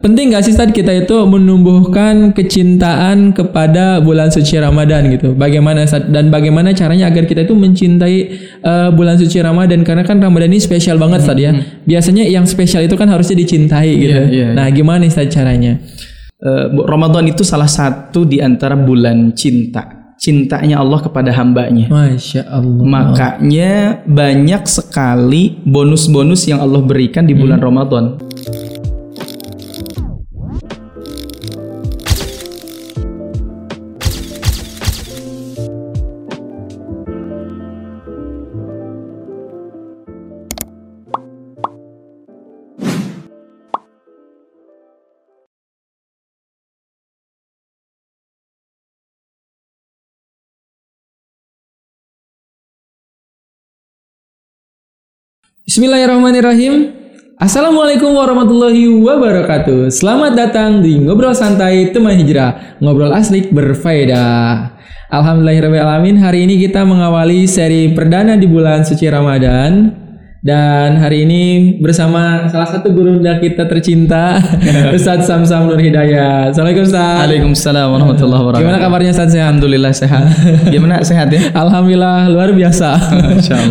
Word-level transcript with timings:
penting 0.00 0.32
gak 0.32 0.48
sih 0.48 0.52
Ustaz 0.56 0.72
kita 0.72 0.92
itu 0.96 1.16
menumbuhkan 1.28 2.32
kecintaan 2.32 3.36
kepada 3.36 4.00
bulan 4.00 4.32
suci 4.32 4.56
Ramadan 4.56 5.12
gitu. 5.12 5.36
Bagaimana 5.36 5.84
Ustaz? 5.84 6.08
dan 6.08 6.32
bagaimana 6.32 6.72
caranya 6.72 7.12
agar 7.12 7.28
kita 7.28 7.44
itu 7.44 7.52
mencintai 7.52 8.16
uh, 8.64 8.88
bulan 8.90 9.20
suci 9.20 9.38
Ramadan 9.44 9.84
karena 9.84 10.02
kan 10.02 10.16
Ramadan 10.18 10.50
ini 10.50 10.60
spesial 10.60 10.96
banget 10.96 11.22
Ustaz 11.22 11.38
ya. 11.38 11.52
Biasanya 11.84 12.24
yang 12.24 12.48
spesial 12.48 12.88
itu 12.88 12.96
kan 12.96 13.12
harusnya 13.12 13.36
dicintai 13.36 13.92
gitu. 13.94 14.20
Iya, 14.26 14.32
iya. 14.32 14.48
Nah, 14.56 14.66
gimana 14.72 15.04
Ustaz 15.04 15.28
caranya? 15.28 15.78
Eh, 16.40 16.66
Ramadan 16.72 17.28
itu 17.28 17.44
salah 17.44 17.68
satu 17.68 18.24
di 18.24 18.40
antara 18.40 18.72
bulan 18.72 19.36
cinta. 19.36 20.16
Cintanya 20.20 20.80
Allah 20.80 21.00
kepada 21.00 21.32
hambanya. 21.32 21.88
Masya 21.88 22.48
Allah. 22.48 22.84
Makanya 22.84 24.04
banyak 24.04 24.68
sekali 24.68 25.60
bonus-bonus 25.64 26.44
yang 26.48 26.60
Allah 26.60 26.80
berikan 26.84 27.24
di 27.24 27.32
bulan 27.32 27.60
Ramadan. 27.60 28.20
Bismillahirrahmanirrahim. 55.70 56.90
Assalamualaikum 57.38 58.10
warahmatullahi 58.10 58.90
wabarakatuh. 58.90 59.86
Selamat 59.94 60.34
datang 60.34 60.82
di 60.82 60.98
Ngobrol 60.98 61.30
Santai 61.30 61.94
Teman 61.94 62.18
Hijrah. 62.18 62.82
Ngobrol 62.82 63.14
aslik 63.14 63.54
berfaedah. 63.54 64.74
Alhamdulillahirrahmanirrahim. 65.14 66.18
Hari 66.18 66.42
ini 66.42 66.58
kita 66.58 66.82
mengawali 66.82 67.46
seri 67.46 67.86
perdana 67.94 68.34
di 68.34 68.50
bulan 68.50 68.82
suci 68.82 69.06
Ramadan. 69.06 69.94
Dan 70.40 70.96
hari 70.96 71.28
ini 71.28 71.76
bersama 71.84 72.48
salah 72.48 72.64
satu 72.64 72.88
guru 72.96 73.20
kita 73.20 73.68
tercinta, 73.68 74.40
Ustadz 74.96 75.28
Samsam 75.28 75.68
Nur 75.68 75.76
Hidayat. 75.76 76.56
Assalamualaikum 76.56 76.88
Ustadz. 76.88 77.20
Waalaikumsalam 77.20 77.86
warahmatullahi 77.92 78.40
wabarakatuh. 78.48 78.64
Gimana 78.64 78.80
kabarnya 78.80 79.12
Ustadz 79.12 79.36
sehat? 79.36 79.52
Alhamdulillah 79.52 79.92
sehat. 79.92 80.24
Gimana 80.72 81.04
sehat 81.04 81.28
ya? 81.28 81.52
Alhamdulillah 81.52 82.32
luar 82.32 82.56
biasa. 82.56 82.88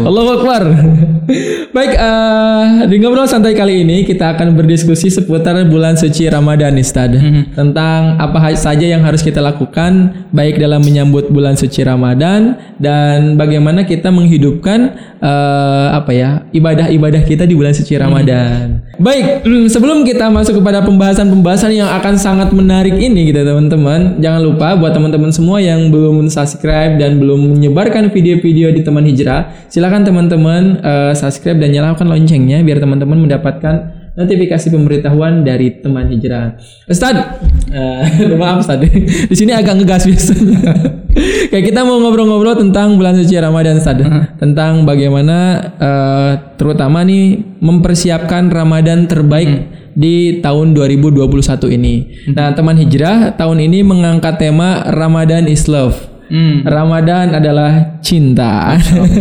Allah. 0.06 0.26
Akbar. 0.30 0.64
Baik, 1.78 1.94
eh, 1.98 2.66
di 2.86 2.96
ngobrol 3.02 3.26
santai 3.26 3.58
kali 3.58 3.82
ini 3.82 4.06
kita 4.06 4.38
akan 4.38 4.54
berdiskusi 4.54 5.10
seputar 5.10 5.58
bulan 5.66 5.98
suci 5.98 6.30
Ramadan 6.30 6.78
nih, 6.78 6.86
Ustaz. 6.86 7.18
Tentang 7.54 8.22
apa 8.22 8.54
saja 8.54 8.86
yang 8.86 9.02
harus 9.02 9.26
kita 9.26 9.42
lakukan 9.42 10.14
baik 10.30 10.62
dalam 10.62 10.86
menyambut 10.86 11.34
bulan 11.34 11.58
suci 11.58 11.82
Ramadan 11.82 12.58
dan 12.78 13.38
bagaimana 13.38 13.90
kita 13.90 14.14
menghidupkan 14.14 15.09
eh, 15.20 15.88
apa 15.92 16.12
ya 16.16 16.30
ibadah-ibadah 16.52 17.22
kita 17.28 17.44
di 17.44 17.54
bulan 17.56 17.76
suci 17.76 18.00
Ramadan. 18.00 18.84
Baik, 19.00 19.44
mm, 19.48 19.66
sebelum 19.72 20.04
kita 20.04 20.28
masuk 20.32 20.60
kepada 20.64 20.84
pembahasan-pembahasan 20.84 21.72
yang 21.76 21.88
akan 21.88 22.16
sangat 22.20 22.52
menarik 22.52 22.96
ini 22.96 23.32
gitu 23.32 23.44
teman-teman, 23.44 24.20
jangan 24.20 24.42
lupa 24.44 24.76
buat 24.76 24.92
teman-teman 24.96 25.32
semua 25.32 25.60
yang 25.64 25.92
belum 25.92 26.28
subscribe 26.28 27.00
dan 27.00 27.20
belum 27.20 27.60
menyebarkan 27.60 28.12
video-video 28.12 28.72
di 28.72 28.82
teman 28.84 29.04
hijrah, 29.08 29.52
silakan 29.68 30.08
teman-teman 30.08 30.80
eh, 30.84 31.14
subscribe 31.16 31.60
dan 31.60 31.76
nyalakan 31.76 32.08
loncengnya 32.12 32.64
biar 32.64 32.80
teman-teman 32.80 33.28
mendapatkan 33.28 33.99
notifikasi 34.16 34.68
pemberitahuan 34.74 35.46
dari 35.46 35.82
teman 35.82 36.10
hijrah. 36.10 36.58
Ustad, 36.90 37.42
eh, 37.70 38.34
maaf 38.42 38.66
Ustad, 38.66 38.82
di 38.86 39.36
sini 39.36 39.54
agak 39.54 39.82
ngegas 39.82 40.08
biasanya. 40.10 40.58
Kayak 41.52 41.66
kita 41.74 41.82
mau 41.84 42.00
ngobrol-ngobrol 42.00 42.56
tentang 42.56 42.96
bulan 42.96 43.18
suci 43.18 43.36
Ramadan 43.38 43.82
Ustad, 43.82 44.00
tentang 44.38 44.86
bagaimana 44.86 45.38
eh, 45.76 46.32
terutama 46.56 47.04
nih 47.04 47.42
mempersiapkan 47.60 48.50
Ramadan 48.50 49.10
terbaik 49.10 49.80
di 50.00 50.40
tahun 50.40 50.72
2021 50.72 51.76
ini. 51.76 51.96
Nah, 52.32 52.56
teman 52.56 52.80
hijrah 52.80 53.36
tahun 53.36 53.68
ini 53.68 53.84
mengangkat 53.84 54.40
tema 54.40 54.88
Ramadan 54.88 55.50
is 55.50 55.68
Love. 55.68 55.98
Hmm. 56.30 56.62
Ramadan 56.62 57.34
adalah 57.34 58.00
cinta. 58.06 58.78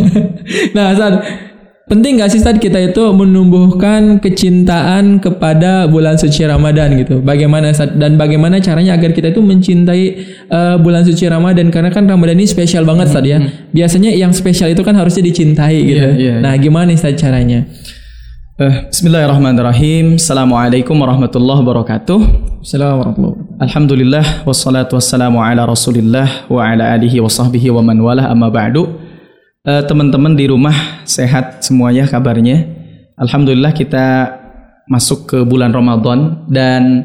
nah, 0.77 0.93
Ustaz, 0.93 1.13
penting 1.89 2.21
gak 2.21 2.29
sih 2.29 2.39
Ustaz 2.39 2.61
kita 2.61 2.77
itu 2.77 3.01
menumbuhkan 3.11 4.21
kecintaan 4.21 5.17
kepada 5.17 5.89
bulan 5.89 6.15
suci 6.15 6.45
Ramadan 6.45 6.93
gitu. 7.01 7.19
Bagaimana 7.25 7.73
dan 7.73 8.15
bagaimana 8.15 8.61
caranya 8.61 8.93
agar 8.95 9.11
kita 9.11 9.33
itu 9.33 9.41
mencintai 9.41 10.03
uh, 10.53 10.77
bulan 10.77 11.01
suci 11.03 11.25
Ramadan 11.25 11.73
karena 11.73 11.89
kan 11.89 12.05
Ramadan 12.05 12.37
ini 12.37 12.45
spesial 12.45 12.85
banget 12.85 13.09
Ustaz 13.09 13.25
ya. 13.25 13.41
Biasanya 13.73 14.13
yang 14.13 14.31
spesial 14.31 14.69
itu 14.69 14.85
kan 14.85 14.93
harusnya 14.93 15.25
dicintai 15.25 15.77
gitu. 15.81 16.07
Iya, 16.07 16.09
iya. 16.15 16.35
Nah, 16.39 16.53
gimana 16.61 16.93
Ustaz 16.93 17.17
caranya? 17.17 17.65
Eh, 18.59 18.91
Bismillahirrahmanirrahim. 18.91 20.19
Assalamualaikum 20.19 20.91
warahmatullahi 20.93 21.63
wabarakatuh. 21.63 22.19
Assalamualaikum. 22.59 23.55
Alhamdulillah 23.55 24.43
wassalatu 24.43 24.99
wassalamu 24.99 25.39
ala 25.39 25.63
Rasulillah 25.63 26.45
wa 26.51 26.67
ala 26.67 26.91
alihi 26.91 27.23
wa 27.23 27.31
sahbihi 27.31 27.71
wa 27.71 27.79
man 27.79 27.97
walah 28.03 28.27
amma 28.27 28.51
ba'du. 28.51 29.08
Eh, 29.59 29.83
teman-teman 29.83 30.39
di 30.39 30.47
rumah 30.47 31.03
sehat 31.03 31.59
semuanya 31.59 32.07
kabarnya. 32.07 32.63
Alhamdulillah 33.19 33.75
kita 33.75 34.05
masuk 34.87 35.27
ke 35.27 35.37
bulan 35.43 35.75
Ramadan 35.75 36.47
dan 36.47 37.03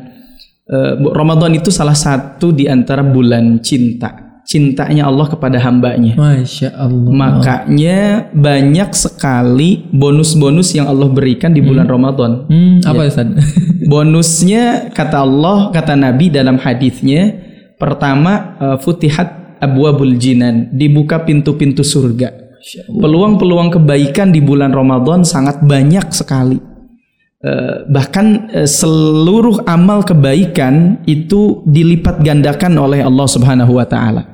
bu- 1.03 1.11
Ramadan 1.13 1.51
itu 1.53 1.75
salah 1.75 1.99
satu 1.99 2.55
di 2.55 2.71
antara 2.71 3.03
bulan 3.03 3.59
cinta. 3.59 4.39
Cintanya 4.47 5.11
Allah 5.11 5.27
kepada 5.27 5.59
hambanya. 5.59 6.15
Masya 6.15 6.79
Allah. 6.79 7.11
Makanya 7.11 8.31
banyak 8.31 8.93
sekali 8.95 9.91
bonus-bonus 9.91 10.79
yang 10.79 10.87
Allah 10.87 11.11
berikan 11.11 11.51
di 11.51 11.59
bulan 11.59 11.89
Ramadan. 11.89 12.47
Hmm, 12.47 12.79
apa 12.85 13.03
Ustaz? 13.03 13.35
Bonusnya 13.91 14.95
kata 14.95 15.27
Allah, 15.27 15.73
kata 15.75 15.99
Nabi 15.99 16.31
dalam 16.31 16.57
hadisnya, 16.57 17.35
pertama 17.77 18.55
eh, 18.63 18.77
futihat 18.79 19.59
abwabul 19.59 20.15
jinan, 20.17 20.71
dibuka 20.71 21.19
pintu-pintu 21.19 21.83
surga. 21.83 22.44
Peluang-peluang 22.89 23.77
kebaikan 23.77 24.33
di 24.33 24.41
bulan 24.41 24.73
Ramadan 24.73 25.21
sangat 25.21 25.61
banyak 25.61 26.09
sekali. 26.11 26.57
Eh, 27.45 27.85
bahkan 27.93 28.49
eh, 28.57 28.65
seluruh 28.65 29.69
amal 29.69 30.01
kebaikan 30.01 31.05
itu 31.05 31.61
dilipat 31.69 32.25
gandakan 32.25 32.73
oleh 32.81 33.05
Allah 33.05 33.29
Subhanahu 33.29 33.77
wa 33.77 33.85
taala. 33.85 34.25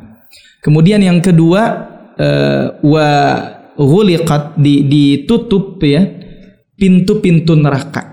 Kemudian 0.63 1.03
yang 1.03 1.19
kedua 1.19 1.91
eh, 2.15 2.71
wa 2.87 3.11
ghuliqat 3.75 4.55
di, 4.63 4.87
ditutup 4.87 5.83
ya 5.83 6.07
pintu-pintu 6.79 7.59
neraka. 7.59 8.07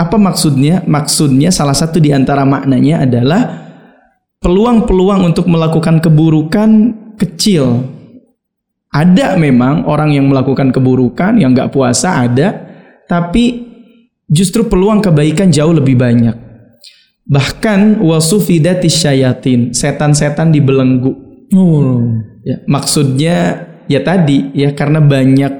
Apa 0.00 0.16
maksudnya? 0.16 0.80
Maksudnya 0.88 1.52
salah 1.52 1.76
satu 1.76 2.00
di 2.00 2.16
antara 2.16 2.48
maknanya 2.48 3.04
adalah 3.04 3.42
peluang-peluang 4.40 5.20
untuk 5.20 5.52
melakukan 5.52 6.00
keburukan 6.00 6.70
kecil. 7.20 7.92
Ada 8.94 9.34
memang 9.34 9.90
orang 9.90 10.14
yang 10.14 10.30
melakukan 10.30 10.70
keburukan 10.70 11.34
yang 11.42 11.50
nggak 11.50 11.74
puasa 11.74 12.22
ada, 12.22 12.62
tapi 13.10 13.66
justru 14.30 14.70
peluang 14.70 15.02
kebaikan 15.02 15.50
jauh 15.50 15.74
lebih 15.74 15.98
banyak. 15.98 16.36
Bahkan 17.26 17.98
wasufidatis 17.98 19.02
syayatin, 19.02 19.74
setan-setan 19.74 20.54
dibelenggu. 20.54 21.10
Oh. 21.50 22.22
Ya, 22.46 22.62
maksudnya 22.70 23.66
ya 23.90 24.00
tadi 24.04 24.52
ya 24.54 24.70
karena 24.76 25.02
banyak 25.02 25.52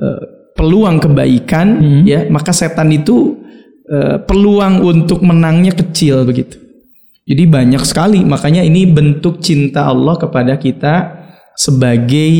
eh, 0.00 0.22
peluang 0.56 1.00
kebaikan 1.00 1.80
ya 2.04 2.28
maka 2.28 2.52
setan 2.52 2.88
itu 2.92 3.36
eh, 3.86 4.16
peluang 4.26 4.82
untuk 4.82 5.22
menangnya 5.22 5.70
kecil 5.76 6.26
begitu. 6.26 6.58
Jadi 7.22 7.46
banyak 7.46 7.82
sekali 7.86 8.26
makanya 8.26 8.66
ini 8.66 8.90
bentuk 8.90 9.38
cinta 9.38 9.86
Allah 9.86 10.18
kepada 10.18 10.58
kita 10.58 11.21
sebagai 11.54 12.32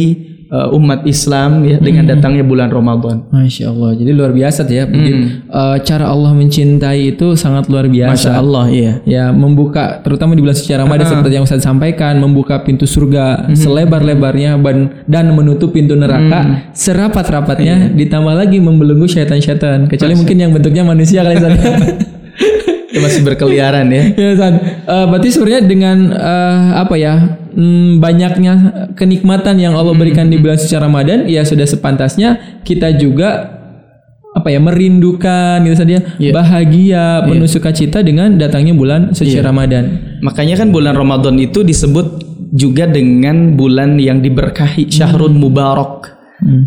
eh, 0.52 0.76
umat 0.76 1.04
Islam 1.04 1.64
ya 1.64 1.80
dengan 1.80 2.04
datangnya 2.08 2.44
bulan 2.44 2.68
Ramadan. 2.68 3.28
Masya 3.32 3.72
Allah. 3.72 3.96
Jadi 3.96 4.10
luar 4.12 4.32
biasa 4.32 4.68
ya. 4.68 4.84
Begitu, 4.84 5.48
eh, 5.48 5.76
cara 5.84 6.12
Allah 6.12 6.32
mencintai 6.32 7.16
itu 7.16 7.32
sangat 7.34 7.72
luar 7.72 7.88
biasa. 7.88 8.12
Masya 8.12 8.32
Allah 8.36 8.64
iya. 8.68 8.92
Ya 9.08 9.24
membuka 9.32 10.00
terutama 10.00 10.36
di 10.36 10.44
bulan 10.44 10.56
suci 10.56 10.72
Ramadan 10.72 11.06
seperti 11.08 11.34
yang 11.34 11.44
Ustaz 11.44 11.64
sampaikan 11.64 12.20
membuka 12.20 12.60
pintu 12.60 12.84
surga 12.84 13.48
selebar-lebarnya 13.52 14.56
ban- 14.60 15.04
dan 15.08 15.32
menutup 15.32 15.72
pintu 15.72 15.96
neraka 15.96 16.72
serapat-rapatnya 16.72 17.92
ditambah 17.92 18.34
lagi 18.36 18.60
membelenggu 18.60 19.08
syaitan-syaitan 19.08 19.88
kecuali 19.88 20.14
mungkin 20.16 20.36
yang 20.36 20.50
bentuknya 20.52 20.82
manusia 20.84 21.24
kali 21.24 21.36
Ustaz. 21.40 21.52
Itu 22.92 23.00
masih 23.00 23.24
berkeliaran 23.24 23.88
ya. 23.88 24.04
ya 24.20 24.28
Ustaz. 24.36 24.54
Eh, 24.84 25.04
berarti 25.08 25.28
sebenarnya 25.32 25.62
dengan 25.64 25.98
eh, 26.12 26.60
apa 26.76 26.94
ya 27.00 27.40
mm, 27.56 27.98
banyaknya 27.98 28.52
kenikmatan 28.92 29.56
yang 29.56 29.72
Allah 29.72 29.96
berikan 29.96 30.28
di 30.28 30.36
bulan 30.36 30.60
suci 30.60 30.76
Ramadan 30.76 31.24
ya 31.24 31.40
sudah 31.48 31.64
sepantasnya 31.64 32.60
kita 32.68 32.92
juga 33.00 33.58
apa 34.32 34.48
ya 34.48 34.60
merindukan 34.64 35.60
gitu 35.60 35.76
saja 35.76 36.00
Iya. 36.16 36.32
bahagia 36.32 37.04
penuh 37.28 37.44
sukacita 37.44 38.00
dengan 38.00 38.40
datangnya 38.40 38.72
bulan 38.72 39.12
suci 39.12 39.36
Iya. 39.40 39.44
Ramadan. 39.44 39.84
Makanya 40.24 40.60
kan 40.60 40.68
bulan 40.72 40.96
Ramadan 40.96 41.36
itu 41.36 41.60
disebut 41.60 42.24
juga 42.52 42.84
dengan 42.88 43.56
bulan 43.56 43.96
yang 43.96 44.20
diberkahi 44.20 44.88
syahrun 44.88 45.36
mubarak. 45.36 46.12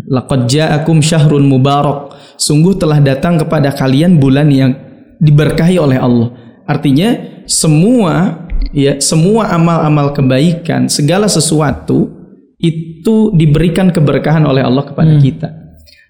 Laqad 0.08 0.48
ja'akum 0.48 1.04
syahrun 1.04 1.44
mubarak. 1.46 2.14
Sungguh 2.40 2.80
telah 2.80 2.96
datang 3.02 3.36
kepada 3.36 3.74
kalian 3.76 4.16
bulan 4.16 4.48
yang 4.48 4.72
diberkahi 5.20 5.76
oleh 5.80 5.98
Allah. 6.00 6.28
Artinya 6.66 7.14
semua 7.46 8.46
ya 8.74 8.98
semua 8.98 9.52
amal-amal 9.54 10.12
kebaikan, 10.12 10.90
segala 10.90 11.30
sesuatu 11.30 12.10
itu 12.58 13.30
diberikan 13.36 13.92
keberkahan 13.92 14.42
oleh 14.48 14.64
Allah 14.64 14.84
kepada 14.88 15.12
kita. 15.20 15.48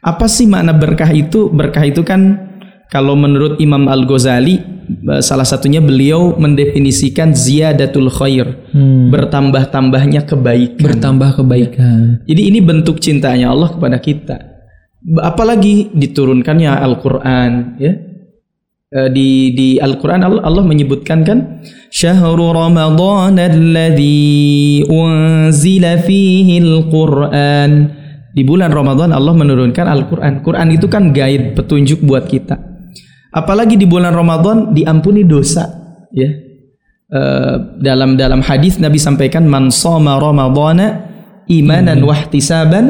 Apa 0.01 0.31
sih 0.31 0.47
makna 0.47 0.71
berkah 0.71 1.11
itu? 1.11 1.51
Berkah 1.51 1.83
itu 1.83 2.07
kan 2.07 2.47
kalau 2.87 3.19
menurut 3.19 3.59
Imam 3.59 3.91
Al-Ghazali 3.91 4.57
eh, 4.87 5.23
salah 5.23 5.43
satunya 5.43 5.83
beliau 5.83 6.39
mendefinisikan 6.39 7.35
ziyadatul 7.35 8.09
khair, 8.15 8.71
bertambah-tambahnya 9.11 10.23
kebaikan. 10.25 10.87
Bertambah 10.87 11.43
kebaikan. 11.43 12.23
Jadi 12.25 12.43
ini 12.47 12.63
bentuk 12.63 13.03
cintanya 13.03 13.51
Allah 13.51 13.75
kepada 13.75 13.99
kita. 13.99 14.37
Apalagi 15.23 15.91
diturunkannya 15.95 16.71
Al-Qur'an 16.71 17.79
ya. 17.83 17.93
Eh, 18.97 19.09
Di 19.13 19.53
di 19.53 19.69
Al-Qur'an 19.77 20.25
Allah, 20.25 20.41
Allah 20.41 20.65
menyebutkan 20.65 21.21
kan 21.21 21.61
syahrul 21.93 22.57
ramadhan 22.57 23.37
alladzi 23.37 24.89
unzila 24.89 26.01
fihi 26.01 26.57
al-Qur'an. 26.65 27.93
Di 28.37 28.45
bulan 28.45 28.69
Ramadan 28.69 29.17
Allah 29.17 29.33
menurunkan 29.33 29.85
Al-Qur'an. 29.89 30.45
Quran 30.45 30.69
itu 30.73 30.89
kan 30.93 31.13
guide 31.13 31.57
petunjuk 31.57 32.05
buat 32.05 32.29
kita. 32.29 32.57
Apalagi 33.33 33.81
di 33.81 33.89
bulan 33.89 34.13
Ramadan 34.13 34.77
diampuni 34.77 35.25
dosa 35.25 35.65
ya. 36.13 36.29
Eh, 37.07 37.55
dalam 37.81 38.17
dalam 38.17 38.41
hadis 38.45 38.77
Nabi 38.81 38.97
sampaikan 38.97 39.45
man 39.49 39.73
shoma 39.73 40.21
ramadhana 40.21 41.05
imanan 41.49 42.01
wa 42.01 42.13
ihtisaban 42.13 42.85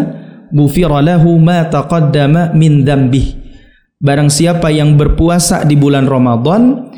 ghufira 0.51 1.03
lahu 1.03 1.39
ma 1.39 1.67
taqaddama 1.67 2.55
min 2.55 2.83
dzambih. 2.87 3.46
Barang 4.07 4.31
siapa 4.31 4.71
yang 4.71 4.95
berpuasa 4.95 5.67
di 5.67 5.75
bulan 5.75 6.07
Ramadan 6.07 6.95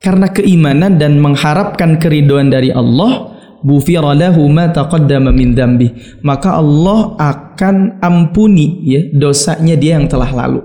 karena 0.00 0.32
keimanan 0.32 0.96
dan 0.96 1.20
mengharapkan 1.20 2.00
keridhaan 2.00 2.48
dari 2.48 2.72
Allah, 2.72 3.36
ghufira 3.60 4.16
lahu 4.16 4.48
ma 4.48 4.72
taqaddama 4.72 5.36
min 5.36 5.52
dzambih. 5.52 6.24
Maka 6.24 6.56
Allah 6.56 7.12
akan 7.20 8.00
ampuni 8.00 8.88
ya 8.88 9.04
dosanya 9.12 9.76
dia 9.76 10.00
yang 10.00 10.08
telah 10.08 10.32
lalu. 10.32 10.64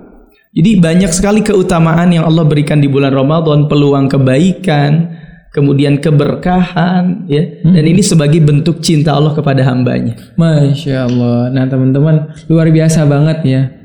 Jadi 0.55 0.79
banyak 0.79 1.11
sekali 1.11 1.43
keutamaan 1.43 2.15
yang 2.15 2.23
Allah 2.23 2.47
berikan 2.47 2.79
di 2.79 2.88
bulan 2.88 3.11
Ramadan, 3.11 3.67
peluang 3.67 4.07
kebaikan, 4.07 5.11
kemudian 5.51 5.99
keberkahan 5.99 7.27
ya. 7.27 7.67
Dan 7.67 7.83
ini 7.83 7.99
sebagai 7.99 8.39
bentuk 8.39 8.79
cinta 8.79 9.11
Allah 9.11 9.35
kepada 9.35 9.59
hambanya. 9.67 10.15
Masya 10.39 11.07
Allah. 11.11 11.51
Nah 11.51 11.67
teman-teman 11.67 12.31
luar 12.47 12.71
biasa 12.71 13.03
banget 13.03 13.39
ya. 13.43 13.81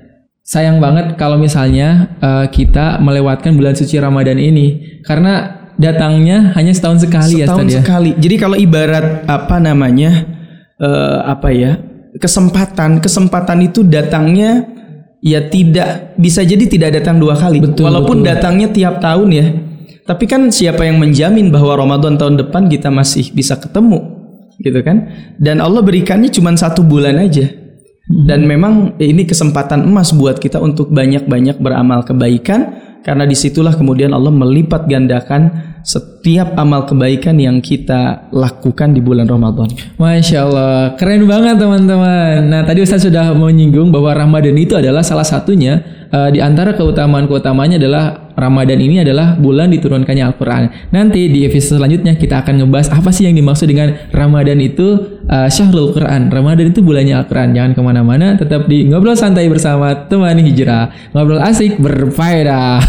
Sayang 0.46 0.78
banget 0.78 1.18
kalau 1.18 1.34
misalnya 1.42 2.14
eh, 2.22 2.46
kita 2.54 3.02
melewatkan 3.02 3.58
bulan 3.58 3.74
suci 3.74 3.98
Ramadan 3.98 4.38
ini 4.38 5.02
karena 5.02 5.66
datangnya 5.74 6.54
hanya 6.54 6.70
setahun 6.70 7.02
sekali 7.02 7.42
ya 7.42 7.50
Setahun 7.50 7.66
ya. 7.66 7.82
sekali. 7.82 8.10
Jadi 8.14 8.36
kalau 8.38 8.54
ibarat 8.54 9.26
apa 9.26 9.58
namanya 9.58 10.22
eh, 10.78 11.18
apa 11.26 11.50
ya 11.50 11.82
kesempatan, 12.22 13.02
kesempatan 13.02 13.58
itu 13.66 13.82
datangnya 13.82 14.70
ya 15.18 15.42
tidak 15.50 16.14
bisa 16.14 16.46
jadi 16.46 16.62
tidak 16.70 17.02
datang 17.02 17.18
dua 17.18 17.34
kali. 17.34 17.58
Betul, 17.58 17.90
Walaupun 17.90 18.22
betul. 18.22 18.30
datangnya 18.30 18.68
tiap 18.70 19.02
tahun 19.02 19.28
ya. 19.34 19.46
Tapi 20.06 20.24
kan 20.30 20.46
siapa 20.54 20.86
yang 20.86 21.02
menjamin 21.02 21.50
bahwa 21.50 21.74
Ramadan 21.74 22.14
tahun 22.14 22.38
depan 22.38 22.70
kita 22.70 22.94
masih 22.94 23.34
bisa 23.34 23.58
ketemu, 23.58 23.98
gitu 24.62 24.78
kan? 24.86 25.10
Dan 25.34 25.58
Allah 25.58 25.82
berikannya 25.82 26.30
cuma 26.30 26.54
satu 26.54 26.86
bulan 26.86 27.18
aja. 27.18 27.50
Dan 28.06 28.46
memang 28.46 28.94
ini 29.02 29.26
kesempatan 29.26 29.82
emas 29.82 30.14
buat 30.14 30.38
kita 30.38 30.62
untuk 30.62 30.94
banyak-banyak 30.94 31.58
beramal 31.58 32.06
kebaikan 32.06 32.86
karena 33.02 33.22
di 33.22 33.38
situlah 33.38 33.74
kemudian 33.74 34.10
Allah 34.10 34.34
melipat 34.34 34.90
gandakan 34.90 35.74
setiap 35.86 36.58
amal 36.58 36.82
kebaikan 36.90 37.38
yang 37.38 37.62
kita 37.62 38.26
lakukan 38.34 38.90
di 38.90 38.98
bulan 38.98 39.30
Ramadan. 39.30 39.70
Masya 39.94 40.38
Allah, 40.42 40.98
keren 40.98 41.22
banget 41.30 41.62
teman-teman. 41.62 42.50
Nah 42.50 42.66
tadi 42.66 42.82
Ustaz 42.82 43.06
sudah 43.06 43.30
menyinggung 43.30 43.94
bahwa 43.94 44.10
Ramadan 44.10 44.58
itu 44.58 44.74
adalah 44.74 45.06
salah 45.06 45.22
satunya 45.22 45.78
eh, 46.10 46.34
di 46.34 46.42
antara 46.42 46.74
keutamaan-keutamanya 46.74 47.78
adalah 47.78 48.34
Ramadan 48.34 48.82
ini 48.82 49.06
adalah 49.06 49.38
bulan 49.38 49.70
diturunkannya 49.70 50.26
Al-Quran. 50.26 50.90
Nanti 50.90 51.30
di 51.30 51.46
episode 51.46 51.78
selanjutnya 51.78 52.18
kita 52.18 52.42
akan 52.42 52.66
ngebahas 52.66 52.90
apa 52.90 53.14
sih 53.14 53.30
yang 53.30 53.38
dimaksud 53.38 53.70
dengan 53.70 53.94
Ramadan 54.10 54.58
itu 54.58 55.15
eh, 55.26 55.48
Syahrul 55.50 55.90
Quran. 55.90 56.30
Ramadan 56.30 56.70
itu 56.70 56.80
bulannya 56.80 57.18
Al-Quran. 57.18 57.50
Jangan 57.52 57.72
ke 57.74 57.80
mana-mana, 57.82 58.38
tetap 58.38 58.70
di 58.70 58.86
ngobrol 58.86 59.18
santai 59.18 59.50
bersama 59.50 60.06
teman 60.06 60.38
hijrah. 60.38 60.94
Ngobrol 61.10 61.42
asik 61.42 61.82
berfaedah. 61.82 62.86